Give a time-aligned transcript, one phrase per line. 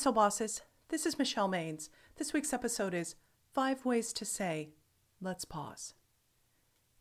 [0.00, 0.62] Soul Bosses.
[0.88, 1.90] This is Michelle Maines.
[2.16, 3.16] This week's episode is
[3.52, 4.70] Five Ways to Say,
[5.20, 5.92] Let's Pause.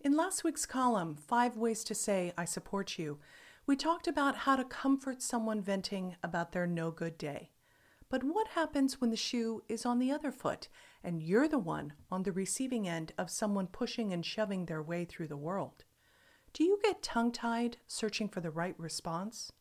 [0.02, 3.18] In last week's column, Five Ways to Say I Support You,
[3.66, 7.52] we talked about how to comfort someone venting about their no good day.
[8.10, 10.68] But what happens when the shoe is on the other foot
[11.02, 15.06] and you're the one on the receiving end of someone pushing and shoving their way
[15.06, 15.86] through the world?
[16.52, 19.54] Do you get tongue tied searching for the right response?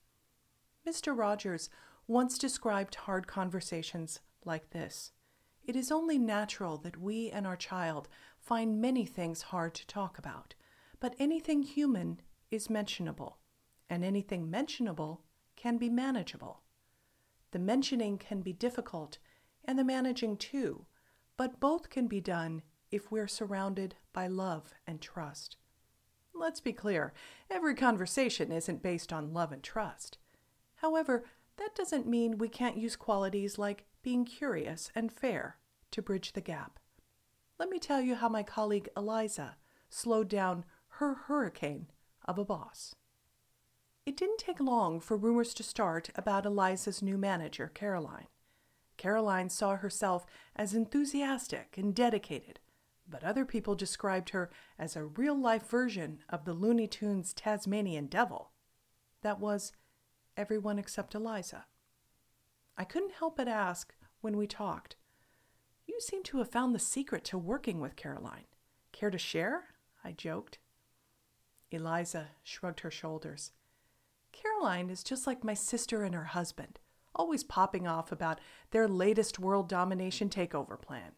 [0.84, 1.16] Mr.
[1.16, 1.70] Rogers
[2.09, 5.12] once described hard conversations like this
[5.62, 8.09] It is only natural that we and our child
[8.41, 10.55] find many things hard to talk about,
[11.01, 13.39] but anything human is mentionable,
[13.91, 15.21] and anything mentionable
[15.55, 16.62] can be manageable.
[17.51, 19.19] The mentioning can be difficult,
[19.62, 20.87] and the managing too,
[21.37, 25.59] but both can be done if we're surrounded by love and trust.
[26.33, 27.12] Let's be clear
[27.51, 30.17] every conversation isn't based on love and trust.
[30.77, 31.25] However,
[31.59, 35.59] that doesn't mean we can't use qualities like being curious and fair
[35.91, 36.78] to bridge the gap.
[37.59, 39.56] Let me tell you how my colleague Eliza
[39.89, 40.65] slowed down
[40.98, 41.89] her hurricane
[42.25, 42.95] of a boss.
[44.06, 48.28] It didn't take long for rumors to start about Eliza's new manager, Caroline.
[48.97, 52.59] Caroline saw herself as enthusiastic and dedicated,
[53.09, 58.06] but other people described her as a real life version of the Looney Tunes Tasmanian
[58.06, 58.53] Devil.
[59.22, 59.72] That was
[60.39, 61.67] everyone except Eliza.
[62.77, 64.94] I couldn't help but ask when we talked,
[65.86, 68.47] You seem to have found the secret to working with Caroline.
[68.92, 69.75] Care to share?
[70.05, 70.59] I joked.
[71.72, 73.50] Eliza shrugged her shoulders.
[74.31, 76.78] Caroline is just like my sister and her husband,
[77.14, 81.12] always popping off about their latest world domination takeover plan.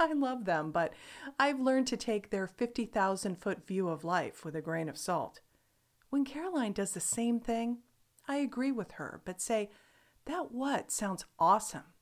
[0.00, 0.94] I love them, but
[1.38, 5.40] I've learned to take their 50,000 foot view of life with a grain of salt.
[6.08, 7.78] When Caroline does the same thing,
[8.28, 9.70] I agree with her, but say,
[10.26, 11.94] that what sounds awesome,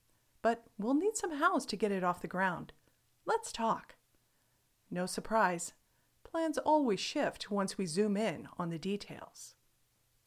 [0.42, 2.72] but we'll need some hows to get it off the ground.
[3.26, 3.96] Let's talk.
[4.90, 5.74] No surprise,
[6.22, 9.54] plans always shift once we zoom in on the details.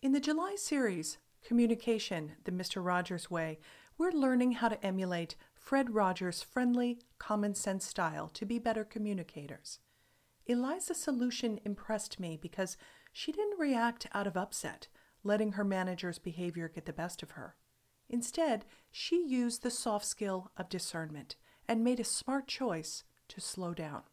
[0.01, 2.83] In the July series, Communication the Mr.
[2.83, 3.59] Rogers Way,
[3.97, 9.79] we're learning how to emulate Fred Rogers' friendly, common sense style to be better communicators.
[10.45, 12.77] Eliza's solution impressed me because
[13.11, 14.88] she didn't react out of upset,
[15.27, 17.55] letting her manager's behavior get the best of her.
[18.09, 21.35] Instead, she used the soft skill of discernment
[21.67, 24.03] and made a smart choice to slow down.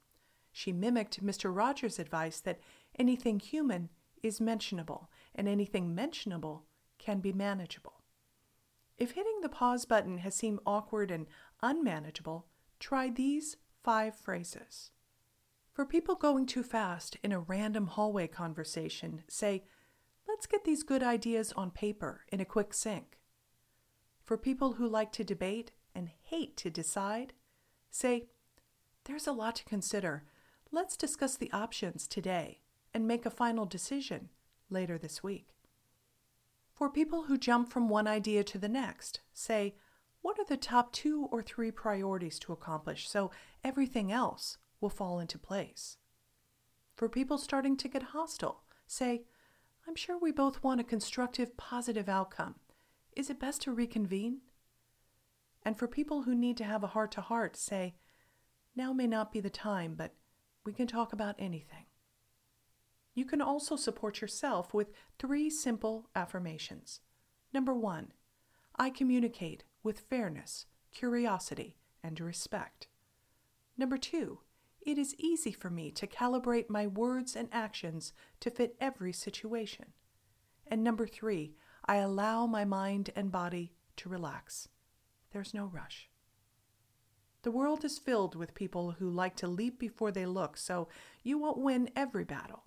[0.53, 1.55] She mimicked Mr.
[1.55, 2.61] Rogers' advice that
[2.99, 3.91] anything human
[4.23, 6.67] is mentionable and anything mentionable
[6.99, 8.03] can be manageable.
[8.97, 11.27] If hitting the pause button has seemed awkward and
[11.63, 12.47] unmanageable,
[12.79, 14.91] try these five phrases.
[15.73, 19.65] For people going too fast in a random hallway conversation, say,
[20.27, 23.19] Let's get these good ideas on paper in a quick sync.
[24.23, 27.35] For people who like to debate and hate to decide,
[27.91, 28.29] say,
[29.05, 30.25] There's a lot to consider.
[30.71, 32.61] Let's discuss the options today
[32.93, 34.31] and make a final decision
[34.71, 35.55] later this week.
[36.75, 39.77] For people who jump from one idea to the next, say,
[40.23, 43.31] What are the top two or three priorities to accomplish so
[43.63, 45.99] everything else will fall into place?
[46.97, 49.25] For people starting to get hostile, say,
[49.87, 52.57] I'm sure we both want a constructive, positive outcome.
[53.15, 54.39] Is it best to reconvene?
[55.63, 57.95] And for people who need to have a heart to heart, say,
[58.75, 60.15] now may not be the time, but
[60.65, 61.85] we can talk about anything.
[63.15, 67.01] You can also support yourself with three simple affirmations.
[67.53, 68.13] Number one,
[68.77, 72.89] I communicate with fairness, curiosity, and respect.
[73.79, 74.41] Number two,
[74.85, 79.87] it is easy for me to calibrate my words and actions to fit every situation.
[80.67, 81.55] And number three,
[81.87, 84.69] I allow my mind and body to relax.
[85.33, 86.09] There's no rush.
[87.43, 90.89] The world is filled with people who like to leap before they look, so
[91.23, 92.65] you won't win every battle.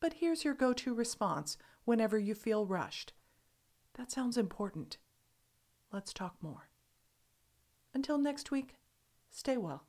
[0.00, 3.12] But here's your go to response whenever you feel rushed.
[3.94, 4.98] That sounds important.
[5.90, 6.68] Let's talk more.
[7.94, 8.76] Until next week,
[9.30, 9.84] stay well.